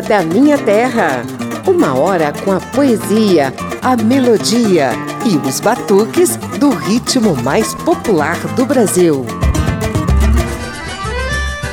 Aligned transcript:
Da 0.00 0.22
Minha 0.22 0.56
Terra. 0.56 1.24
Uma 1.66 1.98
hora 1.98 2.32
com 2.44 2.52
a 2.52 2.60
poesia, 2.60 3.52
a 3.82 3.96
melodia 3.96 4.92
e 5.26 5.36
os 5.36 5.58
batuques 5.60 6.36
do 6.58 6.70
ritmo 6.70 7.34
mais 7.42 7.74
popular 7.74 8.36
do 8.54 8.64
Brasil. 8.64 9.26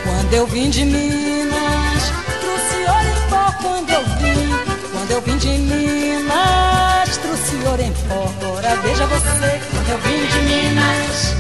Quando 0.04 0.34
eu 0.34 0.48
vim 0.48 0.70
de 0.70 0.86
Minas, 0.86 2.12
trouxe 2.42 2.78
ouro 2.88 3.08
em 3.08 3.30
pó 3.30 3.54
quando 3.62 3.90
eu 3.92 4.02
vim. 4.18 4.50
Quando 4.92 5.12
eu 5.12 5.22
vim 5.22 5.38
de 5.38 5.50
Minas, 5.50 7.18
trouxe 7.18 7.56
ouro 7.68 7.82
em 7.82 7.94
pó. 8.08 8.32
Ora, 8.56 8.76
veja 8.78 9.06
você, 9.06 9.62
quando 9.72 9.90
eu 9.90 9.98
vim 10.00 10.26
de 10.26 10.40
Minas, 10.50 11.36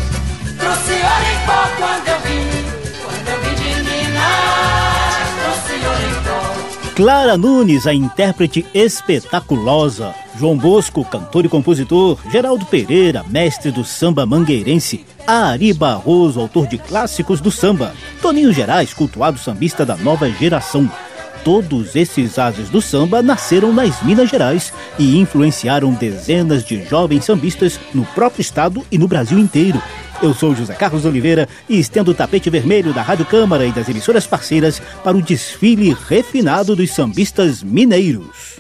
trouxe 0.59 0.91
ouro 0.91 1.25
em 1.33 1.45
pó 1.45 1.67
quando 1.77 2.07
eu 2.07 2.19
vim. 2.21 2.64
Clara 6.95 7.35
Nunes, 7.35 7.85
a 7.87 7.93
intérprete 7.93 8.65
espetaculosa. 8.73 10.15
João 10.39 10.57
Bosco, 10.57 11.03
cantor 11.03 11.43
e 11.43 11.49
compositor. 11.49 12.17
Geraldo 12.31 12.65
Pereira, 12.65 13.21
mestre 13.27 13.69
do 13.69 13.83
samba 13.83 14.25
mangueirense. 14.25 15.05
Ari 15.27 15.73
Barroso, 15.73 16.39
autor 16.39 16.67
de 16.67 16.77
clássicos 16.77 17.41
do 17.41 17.51
samba. 17.51 17.93
Toninho 18.21 18.53
Gerais, 18.53 18.93
cultuado 18.93 19.37
sambista 19.37 19.85
da 19.85 19.97
nova 19.97 20.31
geração. 20.31 20.89
Todos 21.43 21.97
esses 21.97 22.39
ases 22.39 22.69
do 22.69 22.81
samba 22.81 23.21
nasceram 23.21 23.73
nas 23.73 24.01
Minas 24.01 24.29
Gerais 24.29 24.71
e 24.97 25.19
influenciaram 25.19 25.91
dezenas 25.91 26.63
de 26.63 26.81
jovens 26.85 27.25
sambistas 27.25 27.77
no 27.93 28.05
próprio 28.05 28.41
estado 28.41 28.85
e 28.89 28.97
no 28.97 29.05
Brasil 29.05 29.37
inteiro. 29.37 29.83
Eu 30.21 30.33
sou 30.33 30.55
José 30.55 30.73
Carlos 30.73 31.05
Oliveira 31.05 31.47
e 31.67 31.79
estendo 31.79 32.11
o 32.11 32.13
tapete 32.13 32.49
vermelho 32.49 32.93
da 32.93 33.01
Rádio 33.01 33.25
Câmara 33.25 33.65
e 33.65 33.71
das 33.71 33.89
emissoras 33.89 34.25
parceiras 34.25 34.81
para 35.03 35.17
o 35.17 35.21
desfile 35.21 35.95
refinado 36.07 36.75
dos 36.75 36.91
sambistas 36.91 37.61
mineiros. 37.61 38.55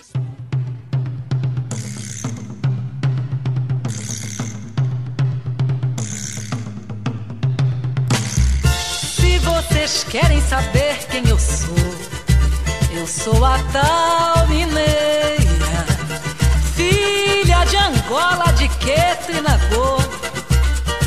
Se 9.15 9.39
vocês 9.39 10.05
querem 10.09 10.41
saber 10.41 10.97
quem 11.09 11.27
eu 11.27 11.39
sou, 11.39 11.75
eu 12.97 13.07
sou 13.07 13.45
a 13.45 13.57
tal 13.71 14.47
mineira, 14.49 15.85
filha 16.75 17.65
de 17.65 17.77
Angola, 17.77 18.51
de 18.53 18.67
Queto 18.67 19.31
e. 19.31 20.04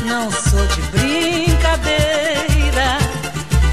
Não 0.09 0.29
sou 0.31 0.65
de 0.65 0.81
brincadeira, 0.89 2.97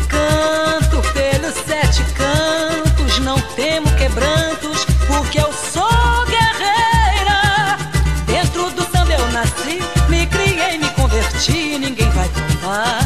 canto 0.06 1.01
pelos 1.15 1.55
sete 1.67 2.05
cantos, 2.12 3.19
não 3.20 3.41
temo 3.56 3.91
quebrantos, 3.97 4.84
porque 5.07 5.41
eu 5.41 5.51
sou 5.51 6.27
guerreira. 6.27 7.79
Dentro 8.27 8.70
do 8.73 8.83
samba 8.83 9.14
eu 9.14 9.27
nasci, 9.33 9.83
me 10.11 10.27
criei, 10.27 10.77
me 10.77 10.91
converti, 10.91 11.79
ninguém 11.79 12.11
vai 12.11 12.29
tombar 12.29 13.01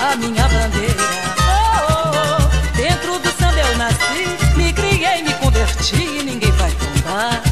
a 0.00 0.16
minha 0.16 0.48
bandeira. 0.48 1.04
Oh, 1.40 1.42
oh, 1.84 2.40
oh. 2.40 2.48
Dentro 2.74 3.18
do 3.18 3.28
samba 3.38 3.58
eu 3.58 3.76
nasci, 3.76 4.26
me 4.56 4.72
criei, 4.72 5.22
me 5.22 5.34
converti, 5.34 6.22
ninguém 6.24 6.52
vai 6.52 6.70
tombar 6.70 7.42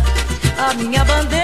a 0.57 0.73
minha 0.73 1.05
bandeira. 1.05 1.40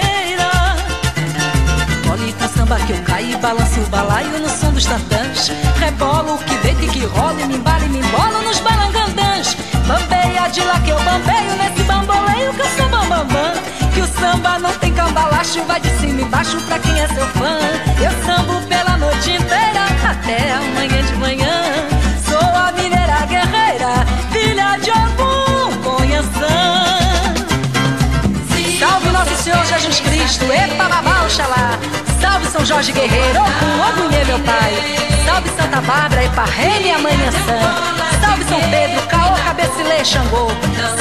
Samba 2.67 2.85
que 2.85 2.91
eu 2.91 3.01
caí, 3.03 3.33
balanço 3.37 3.79
o 3.79 3.85
balaio 3.85 4.39
no 4.41 4.49
som 4.49 4.73
dos 4.73 4.85
tantãs. 4.85 5.49
Rebolo 5.79 6.35
o 6.35 6.37
que 6.39 6.53
deita 6.57 6.83
e 6.83 6.87
que 6.89 7.05
rola, 7.05 7.39
e 7.39 7.45
me 7.45 7.55
embala 7.55 7.85
e 7.85 7.87
me 7.87 7.99
embolo 7.99 8.41
nos 8.41 8.59
balangandãs. 8.59 9.55
Bambeia 9.87 10.49
de 10.49 10.61
lá 10.65 10.77
que 10.81 10.89
eu 10.89 10.99
bambeio, 10.99 11.55
nesse 11.55 11.83
bamboleio 11.83 12.53
que 12.53 12.59
eu 12.59 12.69
sou 12.75 12.89
bambambam. 12.89 13.53
Que 13.93 14.01
o 14.01 14.07
samba 14.07 14.59
não 14.59 14.73
tem 14.79 14.93
cambalacho, 14.93 15.63
vai 15.63 15.79
de 15.79 15.89
cima 15.91 16.19
e 16.19 16.23
embaixo 16.23 16.59
pra 16.67 16.77
quem 16.79 16.99
é 16.99 17.07
seu 17.07 17.25
fã. 17.27 17.57
Eu 18.03 18.11
sambo 18.25 18.59
pela 18.67 18.97
noite 18.97 19.31
inteira, 19.31 19.85
até 20.03 20.51
amanhã 20.51 21.03
de 21.03 21.15
manhã. 21.15 21.63
Sou 22.27 22.37
a 22.37 22.73
mineira 22.73 23.25
guerreira, 23.27 24.05
filha 24.33 24.77
de 24.79 24.89
algum 24.89 25.71
conheção. 25.83 26.83
Salve 28.77 29.09
Nosso 29.11 29.41
Senhor 29.41 29.65
Jesus 29.65 30.01
Cristo, 30.01 30.51
epa 30.51 30.89
babá, 30.89 31.23
oxalá. 31.23 32.06
Salve 32.21 32.45
São 32.47 32.65
Jorge 32.65 32.91
Guerreiro, 32.91 33.39
Ogum, 33.39 34.03
Ogunhê, 34.03 34.23
meu 34.25 34.39
pai. 34.39 34.73
Salve 35.25 35.49
Santa 35.49 35.81
Bárbara, 35.81 36.23
epa 36.23 36.45
rei, 36.45 36.79
minha 36.81 36.97
mãe 36.99 37.13
Ançã. 37.13 37.59
Salve 38.21 38.43
São 38.45 38.59
Pedro, 38.69 39.01
Caô, 39.07 39.33
Cabecilê, 39.45 40.03
Xangô. 40.03 40.47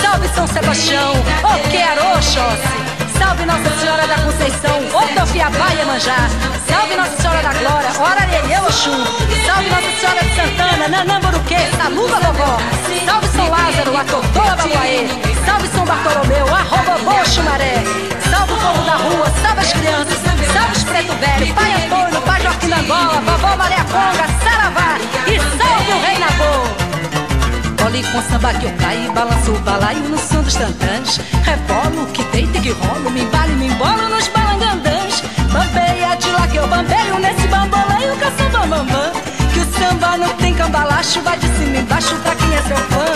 Salve 0.01 0.29
São 0.29 0.47
Sebastião, 0.47 1.13
Oquearô, 1.43 2.19
Oxóssi. 2.19 2.77
Salve 3.19 3.47
Nossa 3.47 3.71
Senhora 3.81 4.07
da 4.07 4.17
Conceição, 4.17 4.79
Otofiabá, 4.95 5.69
Iemanjá. 5.79 6.29
Salve 6.69 6.97
Nossa 6.97 7.17
Senhora 7.17 7.43
da 7.43 7.53
Glória, 7.55 7.91
Orarelê, 7.99 8.59
Oxum. 8.67 9.05
Salve 9.47 9.71
Nossa 9.71 10.01
Senhora 10.01 10.23
de 10.23 10.35
Santana, 10.37 10.89
Nanamburuquê, 10.89 11.59
Saluba, 11.77 12.21
Vovó. 12.21 12.59
Salve 13.07 13.29
São 13.29 13.49
Lázaro, 13.49 13.97
Atotoa, 13.97 14.57
Babuaê. 14.57 15.09
Salve 15.47 15.69
São 15.69 15.85
Bartolomeu, 15.85 16.47
Arrobobô, 16.55 17.25
Xumaré. 17.25 17.83
Salve 18.31 18.53
o 18.53 18.57
povo 18.57 18.83
da 18.85 18.97
rua, 18.97 19.27
salve 19.43 19.61
as 19.61 19.73
crianças, 19.73 20.26
os 20.73 20.85
preto 20.85 21.13
velho, 21.15 21.55
Pai 21.55 21.73
Antônio, 21.75 22.21
Pai 22.23 22.43
Joaquim 22.43 22.69
da 22.69 22.77
Angola, 22.79 23.21
Vovó 23.21 23.57
Maria 23.57 23.85
Conga, 23.85 24.27
Saravá 24.43 24.99
e 25.27 25.39
salve 25.59 25.93
o 25.93 26.01
Rei 26.05 26.19
Nagô. 26.19 27.85
Olhe 27.87 28.03
com 28.05 28.23
samba 28.23 28.53
que 28.55 28.67
eu 28.67 28.73
caio, 28.79 29.13
balanço 29.13 29.53
o 29.53 29.59
balaio 29.61 30.01
no 30.01 30.19
som 30.19 30.43
dos 30.43 30.55
tantãs. 30.55 31.21
Rebolo 31.45 32.07
que 32.13 32.25
deita 32.25 32.59
que 32.61 32.73
rolo, 32.73 33.11
me 33.11 33.23
embalo 33.23 33.53
e 33.53 33.57
me 33.57 33.67
embolo 33.69 34.09
nos 34.09 34.29
balangandãs. 34.29 35.23
Bambeia 35.53 36.17
de 36.17 36.31
lá 36.33 36.47
que 36.49 36.57
eu 36.57 36.67
bambeio, 36.67 37.19
nesse 37.21 37.47
bamboleio 37.49 38.17
eu 38.21 38.33
sou 38.37 38.51
bambambam. 38.51 39.13
Que 39.53 39.61
o 39.61 39.65
samba 39.79 40.17
não 40.19 40.29
tem 40.37 40.55
cambalacho, 40.55 41.21
vai 41.23 41.39
de 41.39 41.47
cima 41.47 41.77
embaixo 41.79 42.15
pra 42.17 42.35
quem 42.35 42.55
é 42.55 42.63
seu 42.63 42.77
fã. 42.77 43.07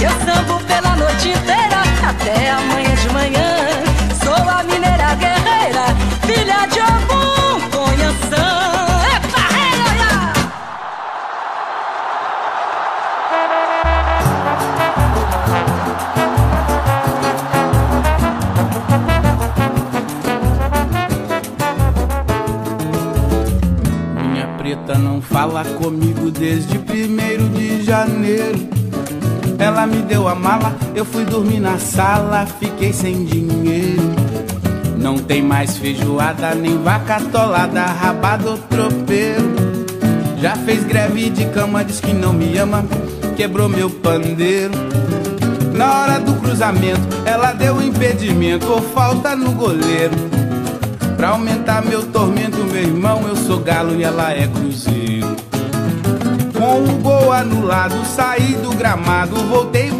Eu 0.00 0.10
sambo 0.24 0.60
pela 0.64 0.96
noite 0.96 1.28
inteira, 1.28 1.82
até 2.08 2.50
amanhã 2.52 2.94
de 2.94 3.08
manhã. 3.10 3.56
Sou 4.22 4.48
a 4.48 4.62
mineira 4.62 5.14
guerreira, 5.16 5.84
filha 6.30 6.66
de 6.66 6.80
algum 6.80 7.20
olha! 7.76 8.10
Minha 24.22 24.46
preta 24.56 24.96
não 24.96 25.20
fala 25.20 25.64
comigo 25.64 26.30
desde 26.30 26.78
primeiro 26.78 27.48
de 27.48 27.82
janeiro. 27.82 28.68
Ela 29.58 29.86
me 29.86 29.98
deu 30.02 30.26
a 30.26 30.34
mala, 30.34 30.74
eu 30.94 31.04
fui 31.04 31.24
dormir 31.24 31.60
na 31.60 31.78
sala, 31.78 32.46
fiquei 32.46 32.92
sem 32.92 33.24
dinheiro. 33.24 34.19
Não 35.00 35.16
tem 35.16 35.40
mais 35.40 35.78
feijoada, 35.78 36.54
nem 36.54 36.76
vaca 36.82 37.16
atolada, 37.16 37.82
rabado 37.86 38.58
tropeiro. 38.68 39.50
Já 40.38 40.54
fez 40.56 40.84
greve 40.84 41.30
de 41.30 41.46
cama, 41.46 41.82
diz 41.82 42.00
que 42.00 42.12
não 42.12 42.34
me 42.34 42.56
ama, 42.58 42.84
quebrou 43.34 43.66
meu 43.66 43.88
pandeiro. 43.88 44.74
Na 45.74 46.00
hora 46.00 46.20
do 46.20 46.34
cruzamento, 46.34 47.00
ela 47.24 47.52
deu 47.52 47.80
impedimento 47.80 48.70
ou 48.70 48.82
falta 48.82 49.34
no 49.34 49.52
goleiro. 49.52 50.14
Pra 51.16 51.30
aumentar 51.30 51.82
meu 51.82 52.02
tormento, 52.02 52.58
meu 52.58 52.82
irmão, 52.82 53.26
eu 53.26 53.36
sou 53.36 53.60
galo 53.60 53.98
e 53.98 54.04
ela 54.04 54.32
é 54.32 54.46
cruzeiro. 54.46 55.34
Com 56.58 56.84
o 56.84 56.98
gol 56.98 57.32
anulado, 57.32 57.96
saí 58.04 58.52
do 58.62 58.74
gramado, 58.74 59.34
voltei 59.48 59.90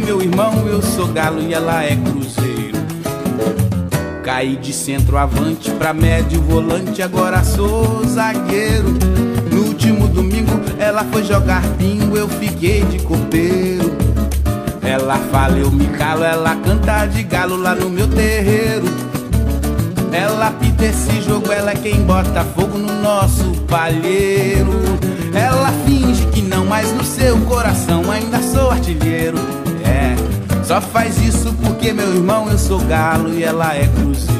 meu 0.00 0.20
irmão, 0.20 0.66
eu 0.66 0.82
sou 0.82 1.06
galo 1.08 1.40
e 1.40 1.54
ela 1.54 1.82
é 1.82 1.96
cruzeiro. 1.96 2.76
Caí 4.22 4.56
de 4.56 4.72
centroavante 4.72 5.70
pra 5.70 5.94
médio 5.94 6.40
volante, 6.42 7.02
agora 7.02 7.42
sou 7.42 8.04
zagueiro. 8.04 8.94
No 9.50 9.62
último 9.62 10.08
domingo, 10.08 10.60
ela 10.78 11.04
foi 11.04 11.24
jogar 11.24 11.62
bingo, 11.78 12.16
eu 12.16 12.28
fiquei 12.28 12.84
de 12.84 12.98
copeiro. 13.00 13.96
Ela 14.82 15.16
fala, 15.30 15.56
eu 15.56 15.70
me 15.70 15.86
calo, 15.86 16.24
ela 16.24 16.54
canta 16.56 17.06
de 17.06 17.22
galo 17.22 17.56
lá 17.56 17.74
no 17.74 17.88
meu 17.88 18.08
terreiro. 18.08 18.86
Ela 20.12 20.50
pita 20.52 20.86
esse 20.86 21.20
jogo, 21.22 21.50
ela 21.52 21.72
é 21.72 21.74
quem 21.74 22.02
bota 22.02 22.44
fogo 22.44 22.78
no 22.78 23.02
nosso 23.02 23.52
palheiro. 23.68 24.72
Ela 25.34 25.72
finge 25.86 26.26
que 26.26 26.42
não, 26.42 26.64
mas 26.64 26.92
no 26.92 27.04
seu 27.04 27.38
coração 27.40 28.10
ainda 28.10 28.40
sou 28.42 28.70
artilheiro. 28.70 29.65
É, 29.86 30.64
só 30.64 30.80
faz 30.80 31.18
isso 31.18 31.52
porque, 31.62 31.92
meu 31.92 32.14
irmão, 32.14 32.48
eu 32.50 32.58
sou 32.58 32.80
galo 32.80 33.32
e 33.32 33.42
ela 33.42 33.74
é 33.74 33.86
cruzeiro. 33.86 34.36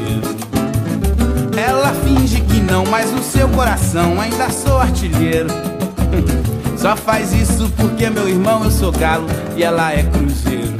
Ela 1.57 1.91
finge 2.03 2.41
que 2.41 2.61
não, 2.61 2.85
mas 2.85 3.11
no 3.11 3.23
seu 3.23 3.47
coração 3.49 4.19
ainda 4.21 4.49
sou 4.49 4.77
artilheiro. 4.79 5.49
Só 6.77 6.95
faz 6.95 7.33
isso 7.33 7.69
porque 7.75 8.07
meu 8.07 8.29
irmão 8.29 8.63
eu 8.63 8.69
sou 8.69 8.91
galo 8.91 9.25
e 9.55 9.63
ela 9.63 9.91
é 9.91 10.03
cruzeiro. 10.03 10.77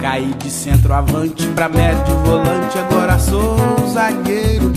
Caí 0.00 0.32
de 0.38 0.50
centroavante 0.50 1.46
pra 1.48 1.68
médio 1.68 2.16
volante, 2.24 2.78
agora 2.78 3.18
sou 3.18 3.58
zagueiro. 3.92 4.72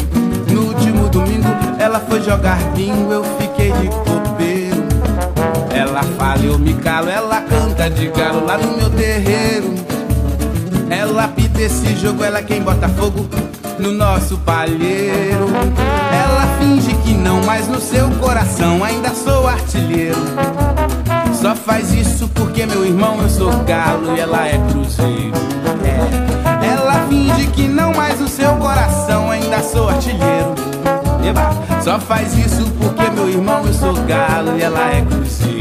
No 0.51 0.67
último 0.67 1.07
domingo 1.07 1.47
ela 1.79 2.01
foi 2.01 2.21
jogar 2.21 2.57
bingo, 2.75 3.13
eu 3.13 3.23
fiquei 3.39 3.71
de 3.71 3.87
copeiro. 3.87 4.30
Ela 5.91 6.03
fala, 6.03 6.39
eu 6.41 6.57
me 6.57 6.73
calo, 6.75 7.09
ela 7.09 7.41
canta 7.41 7.89
de 7.89 8.07
galo 8.07 8.45
lá 8.45 8.57
no 8.57 8.77
meu 8.77 8.89
terreiro. 8.91 9.75
Ela 10.89 11.27
pita 11.27 11.61
esse 11.61 11.97
jogo, 11.97 12.23
ela 12.23 12.41
quem 12.41 12.61
bota 12.61 12.87
fogo 12.87 13.27
no 13.77 13.91
nosso 13.91 14.37
palheiro. 14.37 15.49
Ela 16.13 16.47
finge 16.57 16.93
que 17.03 17.13
não, 17.13 17.43
mas 17.43 17.67
no 17.67 17.81
seu 17.81 18.09
coração 18.21 18.81
ainda 18.81 19.09
sou 19.09 19.45
artilheiro. 19.45 20.15
Só 21.33 21.53
faz 21.53 21.93
isso 21.93 22.25
porque 22.29 22.65
meu 22.65 22.85
irmão 22.85 23.21
eu 23.21 23.29
sou 23.29 23.51
galo 23.65 24.15
e 24.15 24.19
ela 24.21 24.47
é 24.47 24.57
cruzeiro. 24.71 25.33
É. 25.83 26.67
Ela 26.67 27.05
finge 27.09 27.47
que 27.47 27.67
não, 27.67 27.93
mas 27.93 28.17
no 28.17 28.29
seu 28.29 28.55
coração 28.55 29.29
ainda 29.29 29.61
sou 29.61 29.89
artilheiro. 29.89 30.55
Eba. 31.27 31.51
Só 31.83 31.99
faz 31.99 32.33
isso 32.37 32.63
porque 32.79 33.09
meu 33.09 33.27
irmão 33.27 33.65
eu 33.65 33.73
sou 33.73 33.93
galo 34.05 34.57
e 34.57 34.61
ela 34.61 34.89
é 34.89 35.01
cruzeiro. 35.01 35.60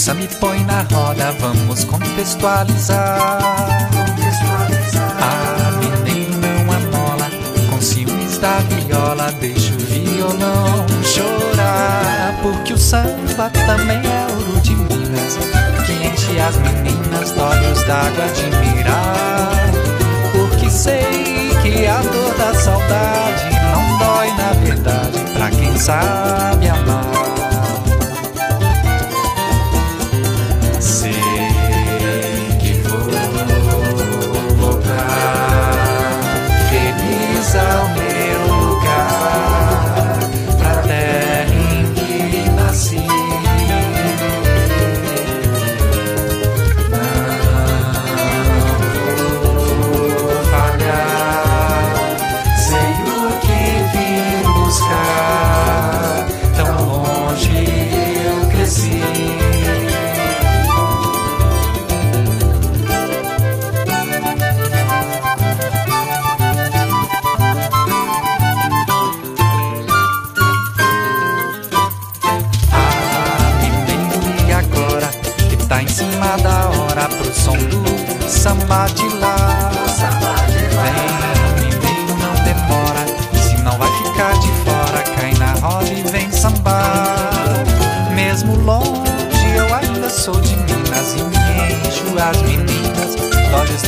Samba 0.00 0.22
e 0.22 0.28
põe 0.28 0.64
na 0.64 0.82
roda, 0.82 1.32
vamos 1.40 1.84
contextualizar. 1.84 3.38
Ah, 5.20 5.72
mineiro 5.78 6.32
não 6.36 6.72
amola, 6.72 7.30
com 7.70 7.80
ciúmes 7.80 8.38
da 8.38 8.58
viola, 8.60 9.30
deixa 9.40 9.74
o 9.74 9.78
violão 9.78 10.86
chorar. 11.04 12.34
Porque 12.42 12.72
o 12.72 12.78
samba 12.78 13.50
também 13.66 13.98
é 13.98 14.26
ouro 14.32 14.60
de 14.60 14.74
Minas, 14.74 15.38
que 15.86 15.92
enche 15.92 16.40
as 16.40 16.56
meninas 16.56 17.36
olhos 17.38 17.82
d'água 17.84 18.26
de 18.34 18.46
mirar. 18.56 19.50
Porque 20.32 20.70
sei 20.70 21.50
que 21.62 21.86
a 21.86 22.00
dor 22.00 22.34
da 22.38 22.54
saudade 22.54 23.50
não 23.70 23.98
dói 23.98 24.30
na 24.32 24.52
verdade, 24.64 25.18
pra 25.34 25.50
quem 25.50 25.76
sabe 25.76 26.68
amar. 26.68 27.29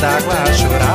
D'água 0.03 0.33
a 0.33 0.53
chorar. 0.53 0.92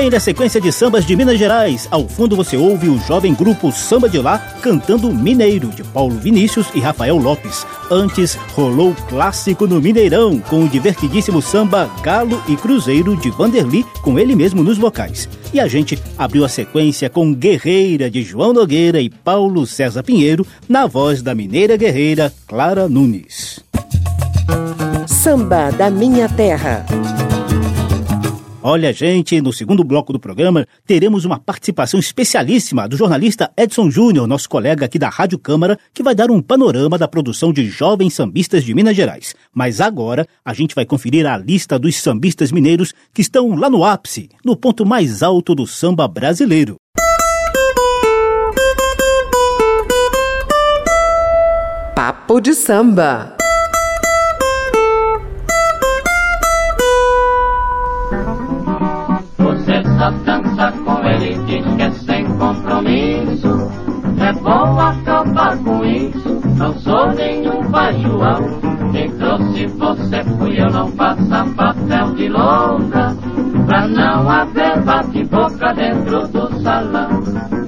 Primeira 0.00 0.18
sequência 0.18 0.58
de 0.58 0.72
sambas 0.72 1.04
de 1.04 1.14
Minas 1.14 1.38
Gerais. 1.38 1.86
Ao 1.90 2.08
fundo 2.08 2.34
você 2.34 2.56
ouve 2.56 2.88
o 2.88 2.98
jovem 3.00 3.34
grupo 3.34 3.70
Samba 3.70 4.08
de 4.08 4.16
Lá 4.16 4.38
cantando 4.62 5.12
Mineiro, 5.12 5.68
de 5.68 5.84
Paulo 5.84 6.14
Vinícius 6.16 6.68
e 6.74 6.80
Rafael 6.80 7.18
Lopes. 7.18 7.66
Antes, 7.90 8.34
rolou 8.54 8.96
clássico 9.10 9.66
no 9.66 9.78
Mineirão, 9.78 10.40
com 10.40 10.64
o 10.64 10.68
divertidíssimo 10.70 11.42
samba 11.42 11.90
Galo 12.02 12.42
e 12.48 12.56
Cruzeiro 12.56 13.14
de 13.14 13.28
Vanderly, 13.28 13.84
com 14.00 14.18
ele 14.18 14.34
mesmo 14.34 14.62
nos 14.62 14.78
vocais. 14.78 15.28
E 15.52 15.60
a 15.60 15.68
gente 15.68 16.02
abriu 16.16 16.46
a 16.46 16.48
sequência 16.48 17.10
com 17.10 17.34
Guerreira, 17.34 18.10
de 18.10 18.22
João 18.22 18.54
Nogueira 18.54 19.02
e 19.02 19.10
Paulo 19.10 19.66
César 19.66 20.02
Pinheiro, 20.02 20.46
na 20.66 20.86
voz 20.86 21.20
da 21.20 21.34
mineira 21.34 21.76
guerreira 21.76 22.32
Clara 22.48 22.88
Nunes. 22.88 23.60
Samba 25.06 25.70
da 25.70 25.90
Minha 25.90 26.26
Terra. 26.26 26.86
Olha, 28.62 28.92
gente, 28.92 29.40
no 29.40 29.54
segundo 29.54 29.82
bloco 29.82 30.12
do 30.12 30.20
programa 30.20 30.66
teremos 30.86 31.24
uma 31.24 31.38
participação 31.38 31.98
especialíssima 31.98 32.86
do 32.86 32.94
jornalista 32.94 33.50
Edson 33.56 33.90
Júnior, 33.90 34.26
nosso 34.26 34.50
colega 34.50 34.84
aqui 34.84 34.98
da 34.98 35.08
Rádio 35.08 35.38
Câmara, 35.38 35.78
que 35.94 36.02
vai 36.02 36.14
dar 36.14 36.30
um 36.30 36.42
panorama 36.42 36.98
da 36.98 37.08
produção 37.08 37.54
de 37.54 37.64
jovens 37.64 38.12
sambistas 38.12 38.62
de 38.62 38.74
Minas 38.74 38.94
Gerais. 38.94 39.34
Mas 39.54 39.80
agora 39.80 40.26
a 40.44 40.52
gente 40.52 40.74
vai 40.74 40.84
conferir 40.84 41.26
a 41.26 41.38
lista 41.38 41.78
dos 41.78 41.96
sambistas 41.96 42.52
mineiros 42.52 42.92
que 43.14 43.22
estão 43.22 43.54
lá 43.54 43.70
no 43.70 43.82
ápice, 43.82 44.28
no 44.44 44.54
ponto 44.54 44.84
mais 44.84 45.22
alto 45.22 45.54
do 45.54 45.66
samba 45.66 46.06
brasileiro. 46.06 46.76
Papo 51.94 52.40
de 52.42 52.52
samba. 52.52 53.39
Você 60.00 60.10
dança 60.24 60.72
com 60.82 61.06
ele, 61.06 61.34
diz 61.44 61.62
que 61.76 61.82
é 61.82 61.90
sem 61.90 62.24
compromisso. 62.38 63.70
É 64.18 64.32
bom 64.32 64.80
acabar 64.80 65.58
com 65.58 65.84
isso, 65.84 66.40
não 66.56 66.72
sou 66.80 67.12
nenhum 67.12 67.70
bajuão. 67.70 68.40
Quem 68.92 69.10
trouxe 69.10 69.66
você 69.66 70.24
fui 70.38 70.58
eu, 70.58 70.70
não 70.70 70.90
faça 70.92 71.44
papel 71.54 72.14
de 72.14 72.28
longa. 72.30 73.14
Pra 73.66 73.86
não 73.88 74.30
haver 74.30 74.80
bate-boca 74.80 75.74
dentro 75.74 76.26
do 76.28 76.62
salão 76.62 77.60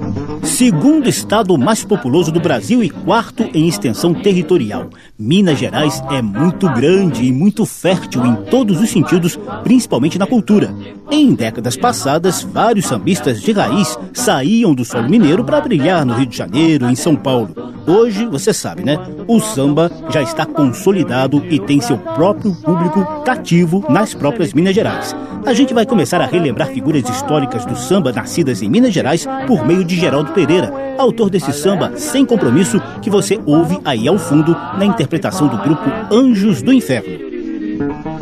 segundo 0.53 1.09
estado 1.09 1.57
mais 1.57 1.83
populoso 1.83 2.31
do 2.31 2.39
Brasil 2.39 2.83
e 2.83 2.89
quarto 2.89 3.49
em 3.55 3.67
extensão 3.67 4.13
territorial. 4.13 4.87
Minas 5.17 5.57
Gerais 5.57 6.01
é 6.11 6.21
muito 6.21 6.71
grande 6.71 7.25
e 7.25 7.33
muito 7.33 7.65
fértil 7.65 8.23
em 8.23 8.35
todos 8.45 8.79
os 8.79 8.89
sentidos, 8.89 9.37
principalmente 9.63 10.19
na 10.19 10.27
cultura. 10.27 10.73
Em 11.11 11.33
décadas 11.33 11.77
passadas, 11.77 12.43
vários 12.43 12.85
sambistas 12.85 13.41
de 13.41 13.51
raiz 13.51 13.97
saíam 14.13 14.73
do 14.73 14.83
solo 14.83 15.09
mineiro 15.09 15.43
para 15.43 15.61
brilhar 15.61 16.05
no 16.05 16.13
Rio 16.13 16.25
de 16.25 16.37
Janeiro, 16.37 16.89
em 16.89 16.95
São 16.95 17.15
Paulo. 17.15 17.73
Hoje, 17.85 18.25
você 18.25 18.53
sabe, 18.53 18.83
né? 18.83 18.97
O 19.27 19.39
samba 19.39 19.91
já 20.09 20.21
está 20.21 20.45
consolidado 20.45 21.43
e 21.49 21.59
tem 21.59 21.81
seu 21.81 21.97
próprio 21.97 22.55
público 22.55 23.05
cativo 23.23 23.85
nas 23.89 24.13
próprias 24.13 24.53
Minas 24.53 24.73
Gerais. 24.73 25.15
A 25.45 25.53
gente 25.53 25.73
vai 25.73 25.85
começar 25.85 26.21
a 26.21 26.25
relembrar 26.25 26.69
figuras 26.69 27.07
históricas 27.09 27.65
do 27.65 27.75
samba 27.75 28.13
nascidas 28.13 28.61
em 28.61 28.69
Minas 28.69 28.93
Gerais 28.93 29.27
por 29.45 29.65
meio 29.67 29.83
de 29.83 29.97
Geraldo 29.97 30.31
Pereira, 30.31 30.71
autor 30.97 31.29
desse 31.29 31.51
samba 31.51 31.91
Sem 31.97 32.25
Compromisso 32.25 32.81
que 33.01 33.09
você 33.09 33.39
ouve 33.45 33.77
aí 33.83 34.07
ao 34.07 34.17
fundo 34.17 34.55
na 34.77 34.85
interpretação 34.85 35.47
do 35.47 35.57
grupo 35.57 35.83
Anjos 36.09 36.61
do 36.61 36.71
Inferno. 36.71 37.33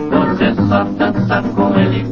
Você 0.09 0.55
só 0.67 0.83
dança 0.83 1.43
com 1.55 1.77
ele, 1.77 2.03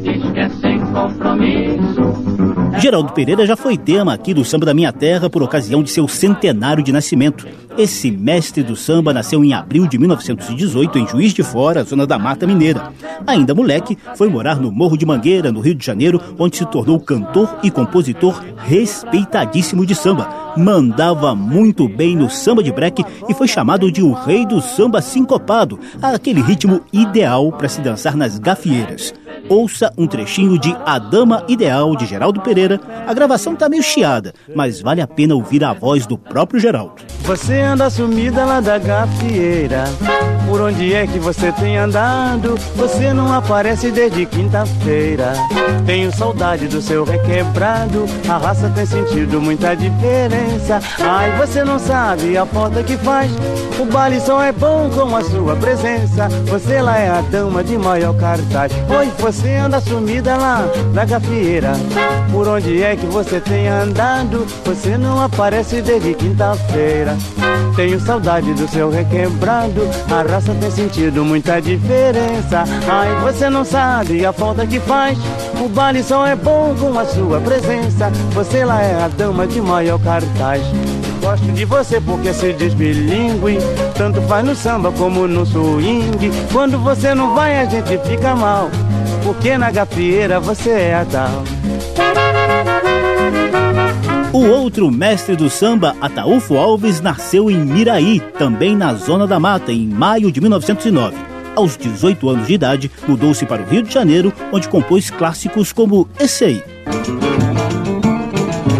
Geraldo 2.79 3.13
Pereira 3.13 3.45
já 3.45 3.55
foi 3.55 3.77
tema 3.77 4.13
aqui 4.13 4.33
do 4.33 4.45
Samba 4.45 4.65
da 4.65 4.73
Minha 4.73 4.91
Terra 4.91 5.29
por 5.29 5.43
ocasião 5.43 5.83
de 5.83 5.89
seu 5.89 6.07
centenário 6.07 6.83
de 6.83 6.91
nascimento. 6.91 7.47
Esse 7.77 8.11
mestre 8.11 8.63
do 8.63 8.75
samba 8.75 9.13
nasceu 9.13 9.43
em 9.43 9.53
abril 9.53 9.87
de 9.87 9.97
1918 9.97 10.99
em 10.99 11.07
Juiz 11.07 11.33
de 11.33 11.43
Fora, 11.43 11.83
zona 11.83 12.05
da 12.05 12.19
Mata 12.19 12.45
Mineira. 12.45 12.91
Ainda 13.25 13.55
moleque, 13.55 13.97
foi 14.15 14.27
morar 14.29 14.59
no 14.59 14.71
Morro 14.71 14.97
de 14.97 15.05
Mangueira, 15.05 15.51
no 15.51 15.59
Rio 15.59 15.75
de 15.75 15.85
Janeiro, 15.85 16.21
onde 16.37 16.57
se 16.57 16.65
tornou 16.65 16.99
cantor 16.99 17.59
e 17.63 17.71
compositor 17.71 18.43
respeitadíssimo 18.57 19.85
de 19.85 19.95
samba. 19.95 20.53
Mandava 20.57 21.33
muito 21.35 21.87
bem 21.87 22.15
no 22.15 22.29
samba 22.29 22.63
de 22.63 22.71
break 22.71 23.03
e 23.29 23.33
foi 23.33 23.47
chamado 23.47 23.91
de 23.91 24.01
o 24.01 24.13
rei 24.13 24.45
do 24.45 24.61
samba 24.61 25.01
sincopado, 25.01 25.79
aquele 26.01 26.41
ritmo 26.41 26.81
ideal 26.91 27.51
para 27.51 27.69
se 27.69 27.81
dançar 27.81 28.15
nas 28.15 28.39
gafieiras 28.39 29.13
ouça 29.49 29.91
um 29.97 30.05
trechinho 30.05 30.57
de 30.59 30.75
A 30.85 30.99
Dama 30.99 31.43
Ideal 31.47 31.95
de 31.95 32.05
Geraldo 32.05 32.39
Pereira. 32.39 32.79
A 33.07 33.13
gravação 33.13 33.55
tá 33.55 33.67
meio 33.67 33.81
chiada, 33.81 34.33
mas 34.55 34.79
vale 34.79 35.01
a 35.01 35.07
pena 35.07 35.35
ouvir 35.35 35.63
a 35.63 35.73
voz 35.73 36.05
do 36.05 36.17
próprio 36.17 36.59
Geraldo. 36.59 37.08
Você 37.29 37.61
anda 37.61 37.91
sumida 37.91 38.43
lá 38.43 38.59
da 38.59 38.79
gafieira. 38.79 39.83
Por 40.47 40.61
onde 40.61 40.95
é 40.95 41.05
que 41.05 41.19
você 41.19 41.51
tem 41.51 41.77
andado? 41.77 42.55
Você 42.75 43.13
não 43.13 43.31
aparece 43.31 43.91
desde 43.91 44.25
quinta-feira. 44.25 45.33
Tenho 45.85 46.11
saudade 46.11 46.67
do 46.67 46.81
seu 46.81 47.03
requebrado. 47.03 48.05
A 48.27 48.39
raça 48.39 48.67
tem 48.73 48.83
sentido 48.83 49.39
muita 49.39 49.75
diferença. 49.75 50.79
Ai, 50.99 51.37
você 51.37 51.63
não 51.63 51.77
sabe 51.77 52.35
a 52.35 52.47
falta 52.47 52.81
que 52.81 52.97
faz. 52.97 53.31
O 53.79 53.85
baile 53.85 54.19
só 54.19 54.41
é 54.41 54.51
bom 54.51 54.89
com 54.89 55.15
a 55.15 55.23
sua 55.23 55.55
presença. 55.55 56.29
Você 56.47 56.81
lá 56.81 56.97
é 56.97 57.09
a 57.09 57.21
dama 57.21 57.63
de 57.63 57.77
maior 57.77 58.15
cartaz. 58.15 58.71
Oi, 58.89 59.07
você 59.19 59.53
anda 59.53 59.79
sumida 59.79 60.35
lá 60.35 60.65
na 60.95 61.05
gafieira. 61.05 61.73
Por 62.31 62.47
onde 62.47 62.81
é 62.81 62.95
que 62.95 63.05
você 63.05 63.39
tem 63.39 63.67
andado? 63.67 64.47
Você 64.65 64.97
não 64.97 65.21
aparece 65.21 65.79
desde 65.79 66.15
quinta-feira. 66.15 67.18
Tenho 67.75 67.99
saudade 67.99 68.53
do 68.53 68.67
seu 68.67 68.89
requebrado. 68.89 69.81
A 70.11 70.21
raça 70.29 70.53
tem 70.59 70.69
sentido 70.69 71.23
muita 71.23 71.61
diferença. 71.61 72.63
Ai, 72.89 73.15
você 73.21 73.49
não 73.49 73.63
sabe 73.63 74.25
a 74.25 74.33
falta 74.33 74.67
que 74.67 74.79
faz. 74.81 75.17
O 75.61 75.69
baile 75.69 76.03
só 76.03 76.25
é 76.25 76.35
bom 76.35 76.75
com 76.79 76.97
a 76.97 77.05
sua 77.05 77.39
presença. 77.39 78.11
Você 78.33 78.65
lá 78.65 78.81
é 78.81 79.03
a 79.03 79.07
dama 79.07 79.47
de 79.47 79.61
maior 79.61 79.99
cartaz. 79.99 80.61
Gosto 81.21 81.45
de 81.51 81.65
você 81.65 82.01
porque 82.01 82.33
se 82.33 82.53
diz 82.53 82.73
bilíngue. 82.73 83.57
Tanto 83.95 84.21
faz 84.23 84.45
no 84.45 84.55
samba 84.55 84.91
como 84.91 85.27
no 85.27 85.45
swing. 85.45 86.31
Quando 86.51 86.77
você 86.79 87.13
não 87.13 87.35
vai, 87.35 87.59
a 87.59 87.65
gente 87.65 87.97
fica 88.07 88.35
mal. 88.35 88.69
Porque 89.23 89.57
na 89.57 89.69
gafieira 89.69 90.39
você 90.39 90.69
é 90.69 90.95
a 90.95 91.05
tal. 91.05 91.43
O 94.31 94.45
outro 94.45 94.91
mestre 94.91 95.35
do 95.35 95.49
samba, 95.49 95.95
Ataúfo 95.99 96.55
Alves, 96.55 97.01
nasceu 97.01 97.49
em 97.49 97.57
Miraí, 97.57 98.19
também 98.37 98.75
na 98.75 98.93
Zona 98.93 99.25
da 99.25 99.39
Mata, 99.39 99.71
em 99.71 99.87
maio 99.87 100.31
de 100.31 100.39
1909. 100.39 101.17
Aos 101.55 101.75
18 101.75 102.29
anos 102.29 102.47
de 102.47 102.53
idade, 102.53 102.91
mudou-se 103.07 103.43
para 103.47 103.63
o 103.63 103.65
Rio 103.65 103.81
de 103.81 103.91
Janeiro, 103.91 104.31
onde 104.51 104.69
compôs 104.69 105.09
clássicos 105.09 105.73
como 105.73 106.07
esse 106.19 106.45
aí. 106.45 106.63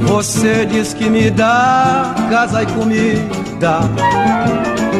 Você 0.04 0.68
diz 0.68 0.94
que 0.94 1.10
me 1.10 1.32
dá 1.32 2.14
casa 2.30 2.62
e 2.62 2.68
comida, 2.68 3.80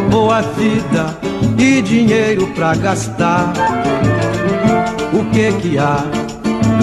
boa 0.10 0.42
vida 0.42 1.16
e 1.60 1.80
dinheiro 1.84 2.48
pra 2.56 2.74
gastar. 2.74 3.54
O 5.14 5.24
que 5.32 5.52
que 5.62 5.78
há, 5.78 6.04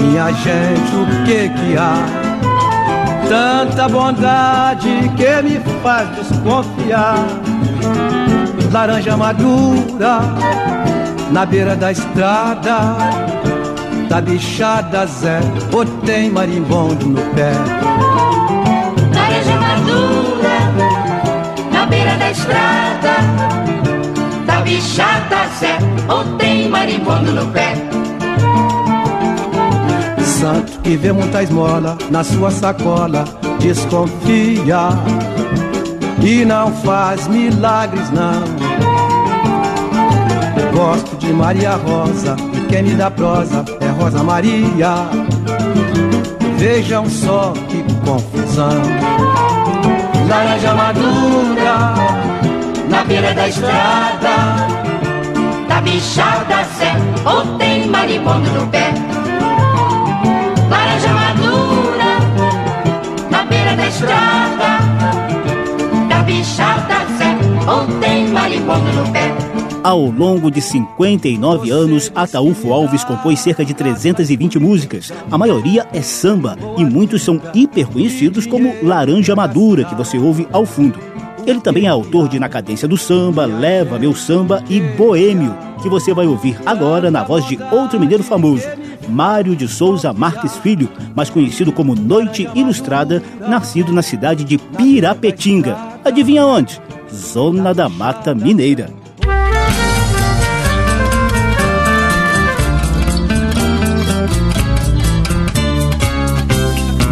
minha 0.00 0.30
gente, 0.30 0.94
o 0.94 1.24
que 1.24 1.48
que 1.48 1.76
há? 1.76 2.25
Tanta 3.28 3.88
bondade 3.88 5.10
que 5.16 5.42
me 5.42 5.60
faz 5.82 6.08
desconfiar. 6.16 7.26
Laranja 8.72 9.16
madura 9.16 10.20
na 11.32 11.44
beira 11.44 11.74
da 11.74 11.92
estrada. 11.92 12.96
Tá 14.08 14.20
bichada 14.20 15.06
Zé, 15.06 15.40
ou 15.72 15.84
tem 15.84 16.30
marimbondo 16.30 17.06
no 17.06 17.20
pé? 17.34 17.52
Laranja 19.12 19.60
madura 19.60 20.56
na 21.72 21.86
beira 21.86 22.16
da 22.16 22.30
estrada. 22.30 23.14
Tá 24.46 24.60
bichada 24.60 25.48
Zé, 25.58 25.78
ou 26.08 26.24
tem 26.36 26.68
marimbondo 26.68 27.32
no 27.32 27.46
pé? 27.48 27.85
Santo 30.46 30.78
que 30.80 30.96
vê 30.96 31.10
muita 31.10 31.42
esmola 31.42 31.98
na 32.08 32.22
sua 32.22 32.52
sacola, 32.52 33.24
desconfia 33.58 34.90
e 36.22 36.44
não 36.44 36.72
faz 36.84 37.26
milagres 37.26 38.08
não. 38.12 38.44
Gosto 40.72 41.16
de 41.16 41.32
Maria 41.32 41.72
Rosa 41.72 42.36
e 42.54 42.60
quem 42.68 42.84
me 42.84 42.94
dá 42.94 43.10
prosa 43.10 43.64
é 43.80 43.88
Rosa 44.00 44.22
Maria. 44.22 45.08
Vejam 46.58 47.10
só 47.10 47.52
que 47.68 47.82
confusão. 48.04 48.82
Laranja 50.28 50.74
madura 50.74 51.94
na 52.88 53.04
beira 53.04 53.34
da 53.34 53.48
estrada, 53.48 54.36
tá 55.66 55.80
bichada 55.80 56.64
Zé, 56.78 56.94
ou 57.24 57.58
tem 57.58 57.88
marimbondo 57.88 58.48
no 58.52 58.66
pé? 58.68 59.05
Marimbondo 68.66 68.92
no 68.92 69.12
pé. 69.12 69.34
Ao 69.82 70.10
longo 70.10 70.50
de 70.50 70.60
59 70.60 71.70
anos, 71.70 72.10
Ataúfo 72.12 72.72
Alves 72.72 73.04
compôs 73.04 73.38
cerca 73.38 73.64
de 73.64 73.72
320 73.72 74.58
músicas. 74.58 75.12
A 75.30 75.38
maioria 75.38 75.86
é 75.92 76.02
samba 76.02 76.58
e 76.76 76.84
muitos 76.84 77.22
são 77.22 77.40
hiper 77.54 77.86
conhecidos 77.86 78.46
como 78.46 78.74
Laranja 78.82 79.36
Madura, 79.36 79.84
que 79.84 79.94
você 79.94 80.18
ouve 80.18 80.48
ao 80.52 80.66
fundo. 80.66 80.98
Ele 81.46 81.60
também 81.60 81.86
é 81.86 81.88
autor 81.88 82.28
de 82.28 82.40
Na 82.40 82.48
Cadência 82.48 82.88
do 82.88 82.96
Samba, 82.96 83.46
Leva 83.46 84.00
Meu 84.00 84.12
Samba 84.12 84.64
e 84.68 84.80
Boêmio, 84.80 85.56
que 85.80 85.88
você 85.88 86.12
vai 86.12 86.26
ouvir 86.26 86.58
agora 86.66 87.08
na 87.08 87.22
voz 87.22 87.46
de 87.46 87.56
outro 87.70 88.00
mineiro 88.00 88.24
famoso, 88.24 88.66
Mário 89.08 89.54
de 89.54 89.68
Souza 89.68 90.12
Marques 90.12 90.56
Filho, 90.56 90.88
mais 91.14 91.30
conhecido 91.30 91.70
como 91.70 91.94
Noite 91.94 92.48
Ilustrada, 92.56 93.22
nascido 93.38 93.92
na 93.92 94.02
cidade 94.02 94.42
de 94.42 94.58
Pirapetinga. 94.58 95.76
Adivinha 96.04 96.44
onde? 96.44 96.80
Zona 97.16 97.72
da 97.72 97.88
Mata 97.88 98.34
Mineira. 98.34 98.90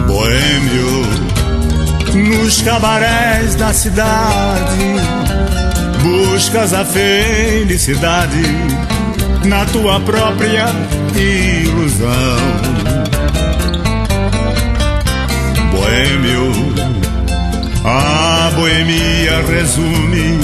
Boêmio, 0.07 1.03
nos 2.29 2.61
cabarés 2.63 3.55
da 3.55 3.73
cidade, 3.73 4.95
buscas 6.03 6.75
a 6.75 6.85
felicidade 6.85 8.43
na 9.45 9.65
tua 9.67 9.99
própria 10.01 10.67
ilusão. 11.17 12.09
Boêmio, 15.73 16.53
a 17.85 18.51
boemia 18.57 19.43
resume 19.47 20.39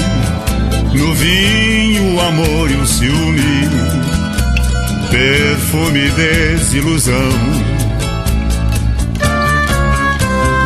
no 0.92 1.14
vinho 1.14 2.14
o 2.14 2.20
amor 2.20 2.70
e 2.70 2.74
o 2.74 2.86
ciúme, 2.86 3.68
perfume 5.10 6.06
e 6.06 6.10
desilusão. 6.10 7.30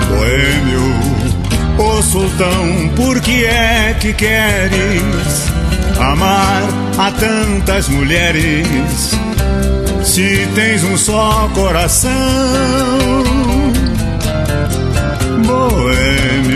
Boêmio, 0.09 0.83
o 1.79 2.03
sultão, 2.03 2.89
por 2.97 3.21
que 3.21 3.45
é 3.45 3.95
que 4.01 4.13
queres 4.13 5.53
amar 6.01 6.63
a 6.99 7.11
tantas 7.13 7.89
mulheres 7.89 8.67
se 10.03 10.49
tens 10.55 10.83
um 10.85 10.97
só 10.97 11.49
coração? 11.55 12.13
Boêmio, 15.47 16.54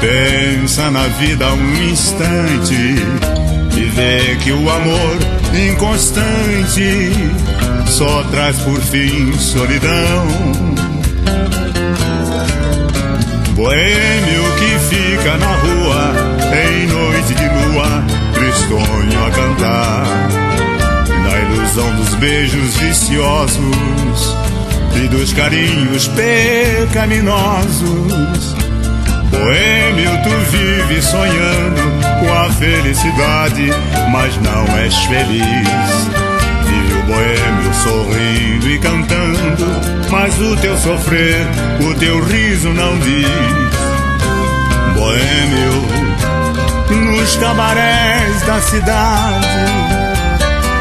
pensa 0.00 0.90
na 0.90 1.06
vida 1.08 1.52
um 1.52 1.90
instante 1.90 2.96
e 3.76 3.84
vê 3.94 4.36
que 4.42 4.52
o 4.52 4.70
amor 4.70 5.18
inconstante 5.54 7.12
só 7.86 8.22
traz 8.24 8.56
por 8.58 8.78
fim 8.80 9.32
solidão. 9.38 10.26
Boêmio 13.54 14.42
que 14.58 14.78
fica 14.94 15.38
na 15.38 15.56
rua 15.56 16.12
em 16.52 16.86
noite 16.86 17.34
de 17.34 17.44
lua, 17.44 18.04
tristonho 18.34 19.24
a 19.24 19.30
cantar, 19.30 20.28
na 21.24 21.38
ilusão 21.38 21.96
dos 21.96 22.14
beijos 22.16 22.76
viciosos 22.76 24.36
e 24.94 25.08
dos 25.08 25.32
carinhos 25.32 26.06
pecaminosos. 26.08 28.65
Boêmio, 29.30 30.10
tu 30.22 30.30
vives 30.50 31.04
sonhando 31.04 31.82
com 32.20 32.32
a 32.32 32.50
felicidade, 32.50 33.70
mas 34.10 34.36
não 34.38 34.78
és 34.78 34.94
feliz. 35.04 36.08
Vive 36.66 36.94
o 36.94 37.02
boêmio 37.04 37.74
sorrindo 37.74 38.68
e 38.68 38.78
cantando, 38.78 39.66
mas 40.10 40.38
o 40.40 40.56
teu 40.56 40.76
sofrer, 40.78 41.46
o 41.80 41.94
teu 41.94 42.22
riso 42.24 42.70
não 42.70 42.98
diz. 42.98 43.26
Boêmio, 44.94 45.96
nos 46.90 47.36
cabarés 47.36 48.42
da 48.42 48.60
cidade, 48.60 49.46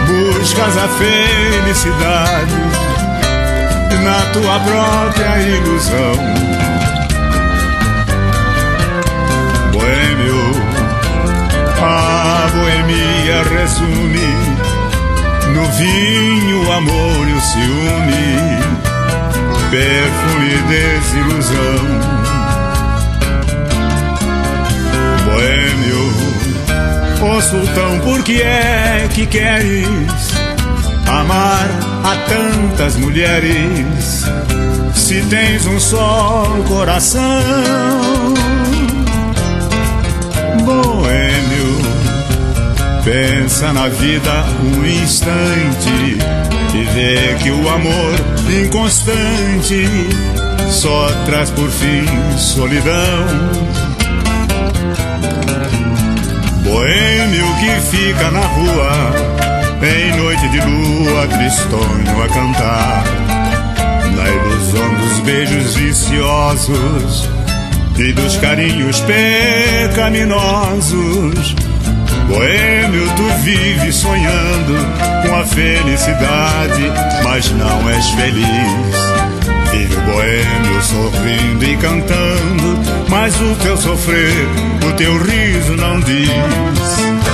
buscas 0.07 0.77
a 0.77 0.87
felicidade 0.87 2.55
na 4.03 4.21
tua 4.31 4.59
própria 4.59 5.41
ilusão. 5.41 6.54
Resume 13.49 14.65
no 15.53 15.65
vinho 15.71 16.67
o 16.67 16.71
amor 16.71 17.27
e 17.27 17.33
o 17.33 17.41
ciúme, 17.41 18.37
perfume 19.71 20.53
e 20.53 20.57
desilusão. 20.67 22.15
Boêmio, 25.25 26.03
ó 27.21 27.41
sultão, 27.41 27.99
por 27.99 28.23
que 28.23 28.41
é 28.41 29.07
que 29.13 29.25
queres 29.25 29.87
amar 31.07 31.69
a 32.03 32.15
tantas 32.27 32.95
mulheres 32.97 34.25
se 34.93 35.21
tens 35.29 35.65
um 35.67 35.79
só 35.79 36.45
coração? 36.67 37.21
Boêmio, 40.63 41.34
pensa 43.05 43.71
na 43.71 43.87
vida 43.87 44.43
um 44.63 44.83
instante 44.83 46.17
e 46.73 46.83
vê 46.95 47.35
que 47.41 47.51
o 47.51 47.69
amor 47.69 48.15
inconstante 48.49 49.87
só 50.71 51.07
traz 51.27 51.51
por 51.51 51.69
fim 51.69 52.03
solidão. 52.35 53.27
Boêmio 56.63 57.45
que 57.59 57.79
fica 57.95 58.31
na 58.31 58.41
rua 58.41 59.35
em 59.83 60.15
noite 60.17 60.49
de 60.49 60.59
lua, 60.61 61.27
tristonho 61.27 62.23
a 62.23 62.27
cantar, 62.27 63.03
na 64.15 64.29
ilusão 64.29 64.95
dos 64.95 65.19
beijos 65.19 65.75
viciosos 65.75 67.29
e 67.99 68.11
dos 68.13 68.35
carinhos 68.37 68.99
pecaminosos. 69.01 71.53
Boêmio, 72.27 73.05
tu 73.15 73.23
vives 73.43 73.95
sonhando 73.95 74.73
com 75.27 75.35
a 75.35 75.45
felicidade, 75.45 76.83
mas 77.23 77.51
não 77.51 77.89
és 77.89 78.09
feliz. 78.09 78.45
Vive 79.71 79.95
o 79.95 80.01
boêmio 80.01 80.81
sorrindo 80.81 81.65
e 81.65 81.77
cantando, 81.77 82.79
mas 83.09 83.35
o 83.39 83.55
teu 83.61 83.77
sofrer, 83.77 84.47
o 84.87 84.95
teu 84.95 85.17
riso 85.17 85.75
não 85.75 85.99
diz. 85.99 87.25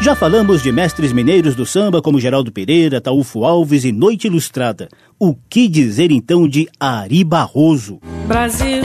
Já 0.00 0.14
falamos 0.14 0.62
de 0.62 0.70
mestres 0.70 1.12
mineiros 1.12 1.56
do 1.56 1.66
samba 1.66 2.00
como 2.00 2.20
Geraldo 2.20 2.52
Pereira, 2.52 3.00
Taúfo 3.00 3.44
Alves 3.44 3.84
e 3.84 3.90
Noite 3.90 4.28
Ilustrada. 4.28 4.88
O 5.18 5.34
que 5.34 5.66
dizer 5.66 6.12
então 6.12 6.48
de 6.48 6.68
Ari 6.78 7.24
Barroso? 7.24 7.98
Brasil, 8.26 8.84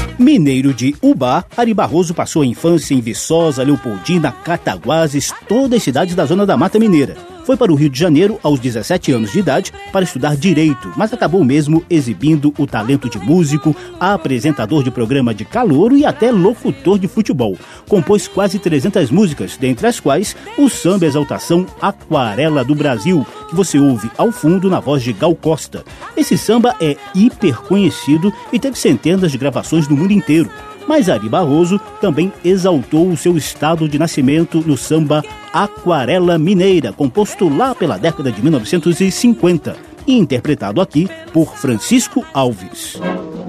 Mineiro 0.21 0.71
de 0.71 0.95
Ubá, 1.01 1.43
Ari 1.57 1.73
Barroso 1.73 2.13
passou 2.13 2.43
a 2.43 2.45
infância 2.45 2.93
em 2.93 3.01
Viçosa, 3.01 3.63
Leopoldina, 3.63 4.31
Cataguases, 4.31 5.33
todas 5.47 5.77
as 5.77 5.83
cidades 5.83 6.13
da 6.13 6.25
zona 6.25 6.45
da 6.45 6.55
Mata 6.55 6.77
Mineira. 6.77 7.30
Foi 7.43 7.57
para 7.57 7.71
o 7.71 7.75
Rio 7.75 7.89
de 7.89 7.99
Janeiro 7.99 8.39
aos 8.43 8.59
17 8.59 9.11
anos 9.11 9.31
de 9.31 9.39
idade 9.39 9.71
para 9.91 10.03
estudar 10.03 10.35
direito, 10.35 10.91
mas 10.95 11.11
acabou 11.11 11.43
mesmo 11.43 11.83
exibindo 11.89 12.53
o 12.57 12.67
talento 12.67 13.09
de 13.09 13.17
músico, 13.17 13.75
apresentador 13.99 14.83
de 14.83 14.91
programa 14.91 15.33
de 15.33 15.43
calouro 15.43 15.97
e 15.97 16.05
até 16.05 16.31
locutor 16.31 16.99
de 16.99 17.07
futebol. 17.07 17.57
Compôs 17.87 18.27
quase 18.27 18.59
300 18.59 19.09
músicas, 19.09 19.57
dentre 19.57 19.87
as 19.87 19.99
quais 19.99 20.35
o 20.57 20.69
samba 20.69 21.05
exaltação 21.05 21.65
Aquarela 21.81 22.63
do 22.63 22.75
Brasil, 22.75 23.25
que 23.49 23.55
você 23.55 23.79
ouve 23.79 24.09
ao 24.17 24.31
fundo 24.31 24.69
na 24.69 24.79
voz 24.79 25.01
de 25.03 25.11
Gal 25.11 25.35
Costa. 25.35 25.83
Esse 26.15 26.37
samba 26.37 26.75
é 26.79 26.95
hiper 27.15 27.57
conhecido 27.61 28.31
e 28.53 28.59
teve 28.59 28.77
centenas 28.77 29.31
de 29.31 29.37
gravações 29.37 29.87
no 29.87 29.97
mundo 29.97 30.13
inteiro. 30.13 30.49
Mas 30.87 31.09
Ari 31.09 31.29
Barroso 31.29 31.79
também 31.99 32.31
exaltou 32.43 33.09
o 33.09 33.17
seu 33.17 33.37
estado 33.37 33.87
de 33.87 33.97
nascimento 33.97 34.61
no 34.65 34.75
samba 34.77 35.23
Aquarela 35.53 36.37
Mineira, 36.37 36.91
composto 36.93 37.49
lá 37.49 37.73
pela 37.75 37.97
década 37.97 38.31
de 38.31 38.41
1950 38.41 39.75
e 40.07 40.17
interpretado 40.17 40.81
aqui 40.81 41.09
por 41.33 41.55
Francisco 41.55 42.25
Alves. 42.33 42.99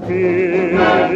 Minas 0.07 1.07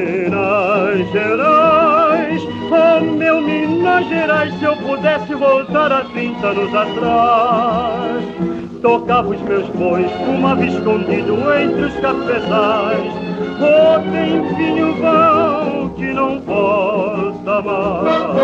Gerais, 1.12 2.42
oh 2.72 3.04
meu 3.04 3.42
Minas 3.42 4.08
Gerais, 4.08 4.58
se 4.58 4.66
eu 4.66 4.76
pudesse 4.78 5.36
voltar 5.36 5.92
a 5.92 6.06
30 6.06 6.48
anos 6.48 6.74
atrás 6.74 8.47
tocava 8.82 9.30
os 9.30 9.42
meus 9.42 9.68
bois, 9.70 10.10
fumava 10.26 10.66
escondido 10.66 11.36
entre 11.54 11.86
os 11.86 11.94
cafezais. 11.96 13.12
Oh, 13.60 14.00
tem 14.12 14.56
vinho 14.56 14.96
vão 14.96 15.90
que 15.90 16.14
não 16.14 16.40
possa 16.42 17.62
mais. 17.62 18.38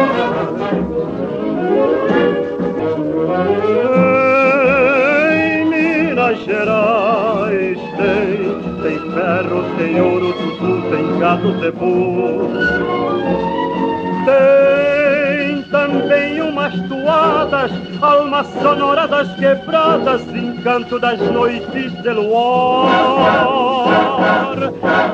Em 5.35 5.65
Minas 5.65 6.39
Gerais 6.39 7.79
tem, 7.97 8.81
tem 8.81 8.99
ferro, 9.11 9.63
tem 9.77 10.01
ouro, 10.01 10.33
tudo, 10.33 10.81
tem 10.89 11.03
cebu. 11.59 12.49
Tem 13.23 13.52
almas 18.01 18.47
sonoras 18.61 19.09
das 19.09 19.35
quebradas, 19.35 20.21
encanto 20.33 20.99
das 20.99 21.19
noites 21.19 21.91
de 22.01 22.09
luar. 22.09 22.87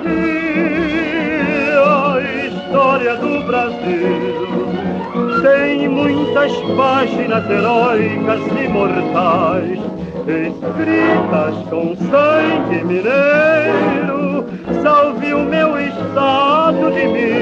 E 0.05 1.71
a 1.77 2.21
história 2.47 3.15
do 3.15 3.43
Brasil 3.45 4.39
tem 5.41 5.87
muitas 5.87 6.51
páginas 6.77 7.49
heróicas 7.49 8.41
e 8.61 8.67
mortais, 8.67 9.79
escritas 10.27 11.55
com 11.69 11.95
sangue 11.95 12.83
mineiro. 12.83 14.45
Salve 14.83 15.33
o 15.33 15.39
meu 15.39 15.79
estado 15.79 16.91
de 16.91 17.07
Minas 17.07 17.38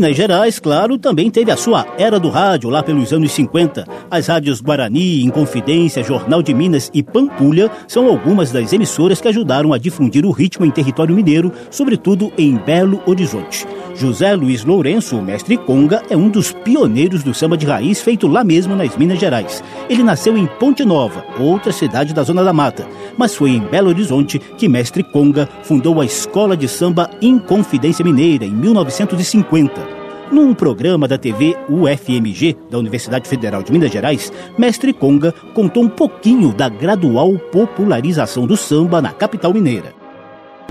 Minas 0.00 0.16
Gerais, 0.16 0.58
claro, 0.58 0.96
também 0.96 1.30
teve 1.30 1.50
a 1.50 1.58
sua 1.58 1.86
era 1.98 2.18
do 2.18 2.30
rádio 2.30 2.70
lá 2.70 2.82
pelos 2.82 3.12
anos 3.12 3.32
50. 3.32 3.86
As 4.10 4.28
rádios 4.28 4.62
Guarani, 4.62 5.22
Inconfidência, 5.22 6.02
Jornal 6.02 6.42
de 6.42 6.54
Minas 6.54 6.90
e 6.94 7.02
Pampulha 7.02 7.70
são 7.86 8.06
algumas 8.06 8.50
das 8.50 8.72
emissoras 8.72 9.20
que 9.20 9.28
ajudaram 9.28 9.74
a 9.74 9.78
difundir 9.78 10.24
o 10.24 10.30
ritmo 10.30 10.64
em 10.64 10.70
território 10.70 11.14
mineiro, 11.14 11.52
sobretudo 11.70 12.32
em 12.38 12.56
Belo 12.56 13.02
Horizonte. 13.04 13.66
José 13.94 14.34
Luiz 14.34 14.64
Lourenço, 14.64 15.18
o 15.18 15.22
mestre 15.22 15.58
Conga, 15.58 16.02
é 16.08 16.16
um 16.16 16.30
dos 16.30 16.50
pioneiros 16.50 17.22
do 17.22 17.34
samba 17.34 17.58
de 17.58 17.66
raiz 17.66 18.00
feito 18.00 18.26
lá 18.26 18.42
mesmo 18.42 18.74
nas 18.74 18.96
Minas 18.96 19.18
Gerais. 19.18 19.62
Ele 19.86 20.02
nasceu 20.02 20.38
em 20.38 20.46
Ponte 20.46 20.82
Nova, 20.82 21.22
outra 21.38 21.72
cidade 21.72 22.14
da 22.14 22.22
Zona 22.22 22.42
da 22.42 22.54
Mata, 22.54 22.88
mas 23.18 23.34
foi 23.34 23.50
em 23.50 23.60
Belo 23.60 23.90
Horizonte 23.90 24.38
que 24.38 24.66
mestre 24.66 25.02
Conga 25.02 25.46
fundou 25.62 26.00
a 26.00 26.06
Escola 26.06 26.56
de 26.56 26.68
Samba 26.68 27.10
Inconfidência 27.20 28.02
Mineira 28.02 28.46
em 28.46 28.50
1950. 28.50 29.89
Num 30.30 30.54
programa 30.54 31.08
da 31.08 31.18
TV 31.18 31.56
UFMG, 31.68 32.56
da 32.70 32.78
Universidade 32.78 33.28
Federal 33.28 33.64
de 33.64 33.72
Minas 33.72 33.90
Gerais, 33.90 34.32
Mestre 34.56 34.92
Conga 34.92 35.34
contou 35.54 35.82
um 35.82 35.88
pouquinho 35.88 36.52
da 36.52 36.68
gradual 36.68 37.36
popularização 37.50 38.46
do 38.46 38.56
samba 38.56 39.02
na 39.02 39.12
capital 39.12 39.52
mineira. 39.52 39.92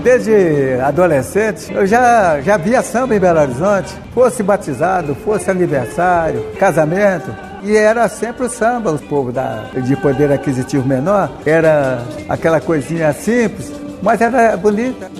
Desde 0.02 0.80
adolescente, 0.82 1.70
eu 1.74 1.86
já, 1.86 2.40
já 2.40 2.56
via 2.56 2.80
samba 2.80 3.14
em 3.14 3.20
Belo 3.20 3.38
Horizonte, 3.38 3.92
fosse 4.14 4.42
batizado, 4.42 5.14
fosse 5.14 5.50
aniversário, 5.50 6.42
casamento, 6.58 7.30
e 7.62 7.76
era 7.76 8.08
sempre 8.08 8.46
o 8.46 8.48
samba, 8.48 8.92
os 8.92 9.02
povos 9.02 9.34
da, 9.34 9.64
de 9.74 9.94
poder 9.96 10.32
aquisitivo 10.32 10.88
menor, 10.88 11.30
era 11.44 12.02
aquela 12.30 12.62
coisinha 12.62 13.12
simples, 13.12 13.70
mas 14.02 14.22
era 14.22 14.56
bonita. 14.56 15.10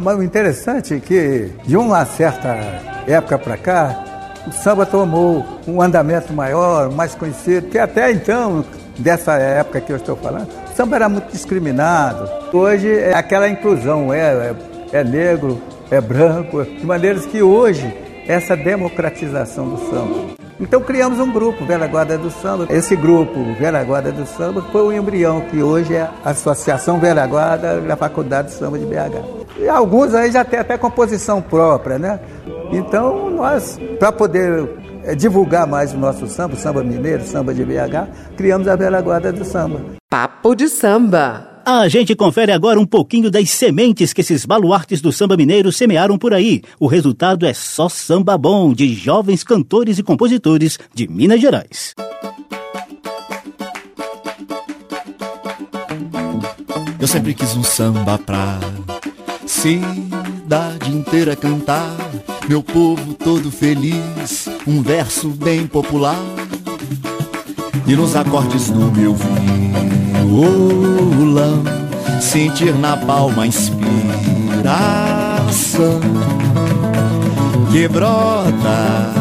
Mas 0.00 0.18
o 0.18 0.22
interessante 0.22 0.94
é 0.94 0.98
que, 0.98 1.50
de 1.66 1.76
uma 1.76 2.06
certa 2.06 2.48
época 3.06 3.38
para 3.38 3.56
cá, 3.58 4.04
o 4.46 4.52
samba 4.52 4.86
tomou 4.86 5.44
um 5.68 5.82
andamento 5.82 6.32
maior, 6.32 6.90
mais 6.90 7.14
conhecido, 7.14 7.68
que 7.68 7.78
até 7.78 8.10
então, 8.10 8.64
dessa 8.98 9.34
época 9.34 9.80
que 9.82 9.92
eu 9.92 9.96
estou 9.96 10.16
falando, 10.16 10.48
o 10.48 10.74
samba 10.74 10.96
era 10.96 11.08
muito 11.08 11.30
discriminado. 11.30 12.28
Hoje 12.50 12.90
é 12.90 13.14
aquela 13.14 13.46
inclusão, 13.46 14.12
é, 14.12 14.20
é, 14.20 14.54
é 15.00 15.04
negro, 15.04 15.60
é 15.90 16.00
branco, 16.00 16.64
de 16.64 16.86
maneiras 16.86 17.26
que 17.26 17.42
hoje, 17.42 17.94
essa 18.26 18.56
democratização 18.56 19.68
do 19.68 19.78
samba. 19.90 20.40
Então 20.58 20.80
criamos 20.80 21.18
um 21.18 21.30
grupo, 21.30 21.64
Velha 21.64 21.86
Guarda 21.86 22.18
do 22.18 22.30
Samba. 22.30 22.66
Esse 22.68 22.94
grupo, 22.94 23.54
Velha 23.58 23.82
Guarda 23.82 24.12
do 24.12 24.26
Samba, 24.26 24.62
foi 24.70 24.82
o 24.82 24.92
embrião 24.92 25.40
que 25.40 25.62
hoje 25.62 25.94
é 25.94 26.02
a 26.22 26.30
Associação 26.30 26.98
Velha 26.98 27.26
Guarda 27.26 27.80
da 27.80 27.96
Faculdade 27.96 28.48
de 28.48 28.54
Samba 28.54 28.78
de 28.78 28.84
BH. 28.84 29.39
E 29.60 29.68
alguns 29.68 30.14
aí 30.14 30.32
já 30.32 30.44
tem 30.44 30.58
até 30.58 30.78
composição 30.78 31.42
própria, 31.42 31.98
né? 31.98 32.18
Então 32.72 33.30
nós, 33.30 33.78
para 33.98 34.10
poder 34.10 34.68
é, 35.04 35.14
divulgar 35.14 35.66
mais 35.66 35.92
o 35.92 35.98
nosso 35.98 36.26
samba, 36.26 36.54
o 36.54 36.56
samba 36.56 36.82
mineiro, 36.82 37.22
o 37.22 37.26
samba 37.26 37.52
de 37.52 37.64
BH, 37.64 38.34
criamos 38.36 38.66
a 38.66 38.74
Velha 38.74 39.00
Guarda 39.02 39.30
do 39.32 39.44
Samba. 39.44 39.80
Papo 40.08 40.54
de 40.54 40.68
Samba. 40.68 41.48
A 41.64 41.88
gente 41.88 42.16
confere 42.16 42.52
agora 42.52 42.80
um 42.80 42.86
pouquinho 42.86 43.30
das 43.30 43.50
sementes 43.50 44.14
que 44.14 44.22
esses 44.22 44.46
baluartes 44.46 45.02
do 45.02 45.12
samba 45.12 45.36
mineiro 45.36 45.70
semearam 45.70 46.16
por 46.16 46.32
aí. 46.32 46.62
O 46.78 46.86
resultado 46.86 47.44
é 47.44 47.52
só 47.52 47.88
samba 47.88 48.38
bom 48.38 48.72
de 48.72 48.94
jovens 48.94 49.44
cantores 49.44 49.98
e 49.98 50.02
compositores 50.02 50.78
de 50.94 51.06
Minas 51.06 51.40
Gerais. 51.40 51.94
Eu 56.98 57.06
sempre 57.06 57.34
quis 57.34 57.54
um 57.56 57.62
samba 57.62 58.18
pra 58.18 58.58
cidade 59.50 60.90
inteira 60.90 61.34
cantar, 61.34 61.96
meu 62.48 62.62
povo 62.62 63.14
todo 63.14 63.50
feliz, 63.50 64.48
um 64.64 64.80
verso 64.80 65.28
bem 65.28 65.66
popular. 65.66 66.22
E 67.84 67.96
nos 67.96 68.14
acordes 68.14 68.70
do 68.70 68.92
meu 68.92 69.14
violão, 70.24 71.64
sentir 72.20 72.72
na 72.76 72.96
palma 72.96 73.42
a 73.42 73.46
inspiração 73.48 73.90
que 77.72 77.88
brota 77.88 79.12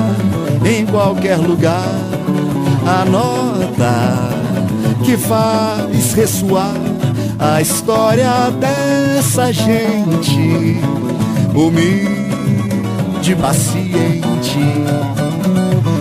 em 0.64 0.86
qualquer 0.86 1.38
lugar, 1.38 1.90
a 2.86 3.04
nota 3.04 4.30
que 5.04 5.18
faz 5.18 6.14
ressoar 6.14 6.89
a 7.40 7.62
história 7.62 8.52
dessa 8.60 9.52
gente 9.54 10.78
humilde, 11.56 13.36
paciente, 13.42 14.60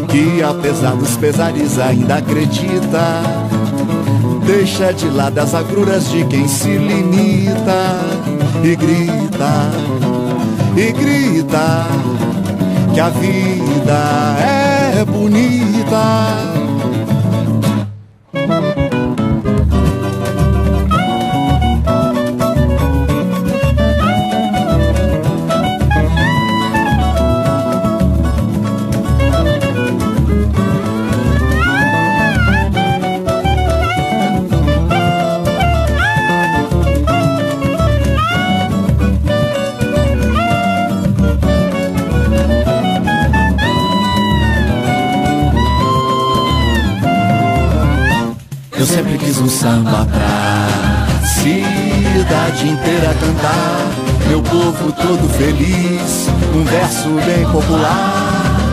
que 0.09 0.43
apesar 0.43 0.97
dos 0.97 1.17
pesares 1.17 1.79
ainda 1.79 2.17
acredita. 2.17 3.23
Deixa 4.45 4.93
de 4.93 5.09
lado 5.09 5.39
as 5.39 5.55
agruras 5.55 6.09
de 6.11 6.25
quem 6.25 6.49
se 6.49 6.77
limita 6.77 8.01
e 8.65 8.75
grita, 8.75 9.71
e 10.77 10.93
grita 10.93 11.87
que 12.95 13.01
a 13.01 13.11
vida 13.11 14.37
é 14.41 15.05
bonita. 15.05 16.58
Um 49.41 49.49
samba 49.49 50.07
pra 50.07 50.69
cidade 51.25 52.69
inteira 52.69 53.15
cantar. 53.21 53.89
Meu 54.29 54.43
povo 54.43 54.93
todo 54.93 55.29
feliz, 55.37 56.29
um 56.55 56.65
verso 56.65 57.09
bem 57.25 57.45
popular. 57.51 58.69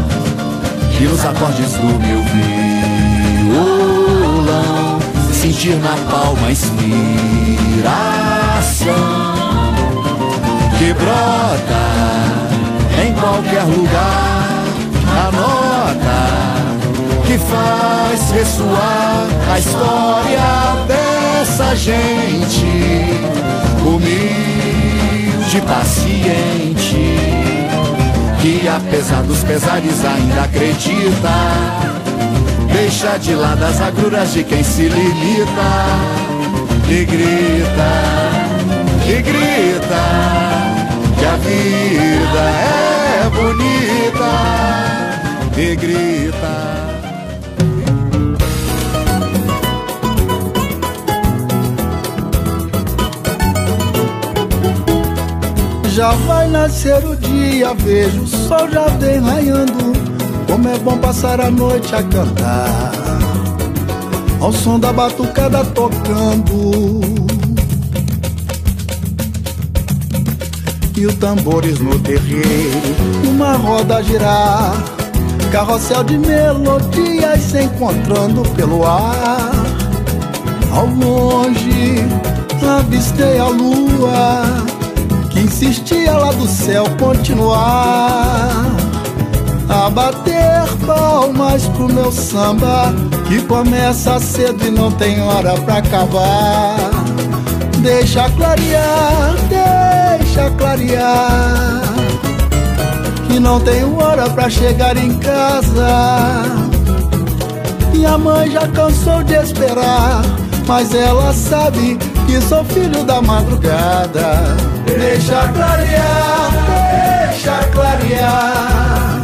E 1.00 1.04
nos 1.04 1.24
acordes 1.26 1.72
do 1.74 2.00
meu 2.00 2.24
violão, 3.54 5.00
sentir 5.32 5.76
na 5.76 5.96
palma 6.10 6.52
inspiração 6.52 6.86
que 10.78 10.94
brota 10.94 11.86
em 13.06 13.14
qualquer 13.14 13.64
lugar. 13.64 14.45
Que 17.26 17.38
faz 17.38 18.32
ressoar 18.32 19.28
a 19.52 19.60
história 19.60 20.66
essa 21.56 21.74
gente 21.76 22.66
humilde, 23.86 25.62
paciente, 25.66 27.16
que 28.42 28.68
apesar 28.68 29.24
dos 29.24 29.42
pesares 29.44 30.04
ainda 30.04 30.44
acredita. 30.44 31.30
Deixa 32.74 33.18
de 33.18 33.36
lado 33.36 33.64
as 33.64 33.80
agruras 33.80 34.34
de 34.34 34.44
quem 34.44 34.64
se 34.64 34.90
limita 34.90 35.72
e 36.90 37.06
grita, 37.06 37.92
e 39.08 39.22
grita 39.22 40.04
que 41.18 41.26
a 41.26 41.38
vida 41.38 42.50
é 42.60 43.30
bonita 43.30 44.32
e 45.58 45.76
grita. 45.76 46.95
Já 55.96 56.12
vai 56.12 56.50
nascer 56.50 57.02
o 57.06 57.16
dia, 57.16 57.74
vejo 57.74 58.24
o 58.24 58.28
sol 58.28 58.70
já 58.70 58.86
vem 59.00 59.18
raiando. 59.18 59.94
Como 60.46 60.68
é 60.68 60.78
bom 60.78 60.98
passar 60.98 61.40
a 61.40 61.50
noite 61.50 61.96
a 61.96 62.04
cantar, 62.04 62.92
ao 64.42 64.52
som 64.52 64.78
da 64.78 64.92
batucada 64.92 65.64
tocando. 65.64 67.00
E 70.98 71.06
os 71.06 71.16
tambores 71.16 71.80
no 71.80 71.98
terreiro, 72.00 72.82
uma 73.24 73.54
roda 73.54 73.96
a 73.96 74.02
girar, 74.02 74.74
carrossel 75.50 76.04
de 76.04 76.18
melodias 76.18 77.40
se 77.40 77.62
encontrando 77.62 78.42
pelo 78.58 78.86
ar. 78.86 79.50
Ao 80.74 80.88
longe, 80.88 82.04
avistei 82.62 83.40
a 83.40 83.48
lua 83.48 84.65
insistia 85.46 86.12
lá 86.14 86.32
do 86.32 86.48
céu 86.48 86.86
continuar 87.00 88.66
a 89.70 89.90
bater 89.92 90.66
palmas 90.86 91.68
pro 91.68 91.88
meu 91.88 92.12
samba 92.12 92.94
que 93.28 93.42
começa 93.44 94.20
cedo 94.20 94.66
e 94.66 94.72
não 94.72 94.92
tem 94.92 95.22
hora 95.22 95.54
pra 95.62 95.78
acabar. 95.78 96.76
Deixa 97.80 98.28
clarear, 98.32 99.36
deixa 99.48 100.50
clarear 100.58 101.82
que 103.28 103.40
não 103.40 103.60
tenho 103.60 103.96
hora 103.98 104.28
pra 104.30 104.50
chegar 104.50 104.98
em 104.98 105.16
casa. 105.20 106.44
Minha 107.94 108.18
mãe 108.18 108.50
já 108.50 108.68
cansou 108.68 109.24
de 109.24 109.36
esperar, 109.36 110.24
mas 110.66 110.94
ela 110.94 111.32
sabe 111.34 111.98
que 112.26 112.42
sou 112.42 112.64
filho 112.66 113.04
da 113.04 113.22
madrugada. 113.22 114.75
Deixa 114.86 115.48
clarear, 115.50 116.52
deixa 117.28 117.64
clarear. 117.72 119.22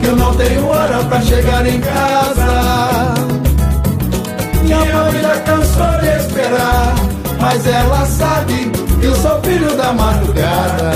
Que 0.00 0.06
eu 0.06 0.16
não 0.16 0.34
tenho 0.34 0.66
hora 0.66 1.04
pra 1.04 1.20
chegar 1.20 1.66
em 1.66 1.80
casa. 1.80 3.14
Minha 4.62 4.78
mãe 4.78 5.22
já 5.22 5.40
cansou 5.40 6.00
de 6.00 6.08
esperar, 6.18 6.94
mas 7.40 7.66
ela 7.66 8.04
sabe 8.06 8.70
que 9.00 9.06
eu 9.06 9.14
sou 9.16 9.40
filho 9.42 9.76
da 9.76 9.92
madrugada. 9.92 10.92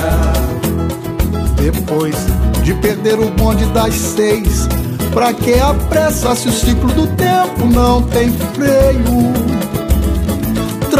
Depois 1.56 2.16
de 2.62 2.74
perder 2.74 3.18
o 3.18 3.30
bonde 3.30 3.64
das 3.66 3.94
seis, 3.94 4.68
pra 5.12 5.32
que 5.32 5.54
a 5.54 5.72
pressa 5.88 6.34
se 6.34 6.48
o 6.48 6.52
ciclo 6.52 6.92
do 6.92 7.06
tempo 7.16 7.66
não 7.66 8.02
tem 8.02 8.32
freio? 8.54 9.71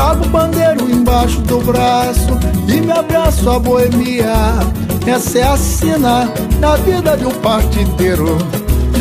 Trago 0.02 0.24
o 0.24 0.28
bandeiro 0.30 0.90
embaixo 0.90 1.40
do 1.42 1.60
braço 1.60 2.36
e 2.66 2.80
me 2.80 2.90
abraço 2.90 3.48
a 3.48 3.60
boemia. 3.60 4.34
Essa 5.06 5.38
é 5.38 5.42
a 5.44 5.56
sina 5.56 6.28
da 6.58 6.74
vida 6.74 7.16
de 7.16 7.24
um 7.24 7.30
partideiro. 7.30 8.36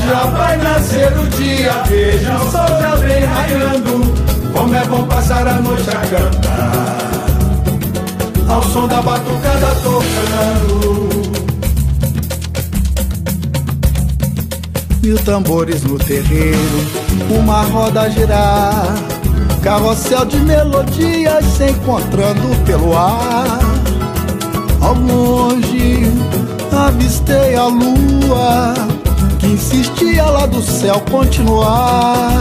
Já 0.07 0.25
vai 0.25 0.57
nascer 0.57 1.11
o 1.17 1.25
dia, 1.29 1.71
veja 1.87 2.35
o 2.35 2.51
sol 2.51 2.67
já 2.79 2.95
vem 2.97 3.23
raiando. 3.23 4.13
Como 4.53 4.75
é 4.75 4.85
bom 4.85 5.07
passar 5.07 5.47
a 5.47 5.55
noite 5.55 5.89
a 5.89 6.01
cantar, 6.05 7.07
ao 8.47 8.61
som 8.61 8.87
da 8.87 9.01
batucada 9.01 9.75
tocando. 9.81 11.31
Mil 15.01 15.17
tambores 15.17 15.81
no 15.81 15.97
terreiro, 15.97 16.85
uma 17.31 17.63
roda 17.63 18.07
girar 18.11 18.93
Carrossel 19.61 20.25
de 20.25 20.39
melodias 20.39 21.45
se 21.45 21.69
encontrando 21.69 22.55
pelo 22.65 22.97
ar. 22.97 23.59
Ao 24.81 24.95
longe 24.95 26.11
avistei 26.71 27.55
a 27.55 27.65
lua 27.65 28.73
que 29.39 29.47
insistia 29.47 30.25
lá 30.25 30.45
do 30.47 30.61
céu 30.61 30.99
continuar 31.11 32.31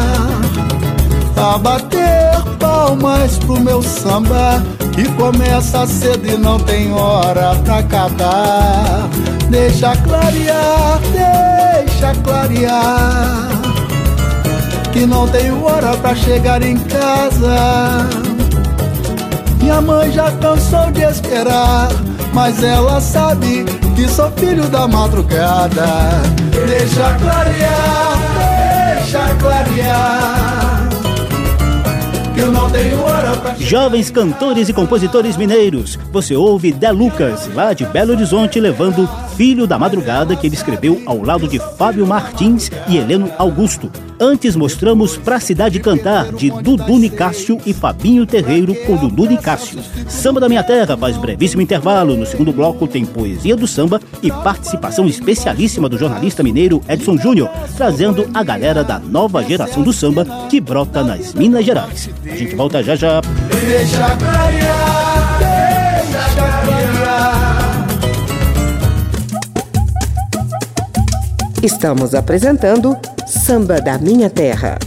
a 1.37 1.59
bater 1.59 2.41
palmas 2.59 3.39
pro 3.39 3.61
meu 3.61 3.83
samba 3.83 4.63
que 4.93 5.05
começa 5.13 5.87
cedo 5.87 6.27
e 6.27 6.37
não 6.37 6.59
tem 6.59 6.93
hora 6.93 7.55
pra 7.65 7.79
acabar. 7.79 9.09
Deixa 9.51 9.95
clarear, 9.97 11.01
deixa 11.13 12.15
clarear 12.23 13.60
que 14.92 15.07
não 15.07 15.26
tenho 15.29 15.62
hora 15.64 15.96
pra 15.96 16.14
chegar 16.14 16.62
em 16.62 16.76
casa. 16.76 18.09
Minha 19.61 19.81
mãe 19.81 20.11
já 20.11 20.31
cansou 20.33 20.90
de 20.90 21.03
esperar, 21.03 21.88
mas 22.33 22.62
ela 22.62 23.00
sabe 23.00 23.64
que 23.94 24.09
sou 24.09 24.31
filho 24.33 24.68
da 24.68 24.88
madrugada. 24.88 25.87
Deixa 26.66 27.14
clarear, 27.14 28.18
deixa 28.96 29.35
clarear. 29.37 30.80
Eu 32.40 32.50
não 32.50 32.70
tenho 32.70 33.03
hora 33.03 33.37
pra 33.37 33.55
Jovens 33.57 34.11
cantores 34.11 34.70
e 34.70 34.72
compositores 34.72 35.37
mineiros, 35.37 35.98
você 36.11 36.35
ouve 36.35 36.72
De 36.72 36.90
Lucas, 36.90 37.50
lá 37.55 37.74
de 37.74 37.85
Belo 37.85 38.12
Horizonte, 38.12 38.59
levando 38.59 39.07
Filho 39.37 39.66
da 39.66 39.79
Madrugada, 39.79 40.35
que 40.35 40.46
ele 40.46 40.55
escreveu 40.55 41.03
ao 41.05 41.22
lado 41.22 41.46
de 41.46 41.59
Fábio 41.76 42.07
Martins 42.07 42.70
e 42.88 42.96
Heleno 42.96 43.31
Augusto. 43.37 43.90
Antes 44.22 44.55
mostramos 44.55 45.16
Pra 45.16 45.40
Cidade 45.40 45.81
Cantar, 45.81 46.31
de 46.31 46.50
Dudu 46.50 46.98
Nicásio 46.98 47.59
e 47.64 47.72
Fabinho 47.72 48.26
Terreiro 48.26 48.74
com 48.87 48.94
Dudu 48.96 49.24
Nicásio. 49.24 49.81
Samba 50.07 50.40
da 50.40 50.48
Minha 50.48 50.62
Terra 50.62 50.94
faz 50.94 51.16
brevíssimo 51.16 51.62
intervalo. 51.62 52.14
No 52.14 52.26
segundo 52.26 52.53
bloco 52.53 52.87
tem 52.87 53.07
poesia 53.07 53.57
do 53.57 53.66
samba 53.66 53.98
e 54.22 54.31
participação 54.31 55.07
especialíssima 55.07 55.88
do 55.88 55.96
jornalista 55.96 56.42
mineiro 56.42 56.83
Edson 56.87 57.16
Júnior, 57.16 57.48
trazendo 57.79 58.29
a 58.35 58.42
galera 58.42 58.85
da 58.85 58.98
nova 58.98 59.42
geração 59.42 59.83
do 59.83 59.92
samba 59.92 60.26
que 60.50 60.61
brota 60.61 61.03
nas 61.03 61.33
Minas 61.33 61.64
Gerais. 61.64 62.11
A 62.31 62.37
gente 62.37 62.55
volta 62.55 62.83
já 62.83 62.95
já. 62.95 63.21
Deixa 63.66 64.16
clarear, 64.16 65.38
deixa 65.38 66.49
clarear. 66.64 67.87
Estamos 71.62 72.14
apresentando 72.14 72.97
Samba 73.27 73.81
da 73.81 73.99
Minha 73.99 74.31
Terra. 74.31 74.79